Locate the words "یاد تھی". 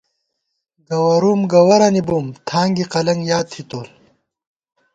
3.29-3.61